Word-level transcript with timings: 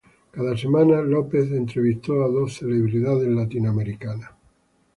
Cada 0.31 0.57
semana 0.57 1.03
López 1.03 1.51
entrevistó 1.51 2.23
a 2.23 2.27
dos 2.27 2.55
celebridades 2.55 3.27
latinoamericanas. 3.27 4.31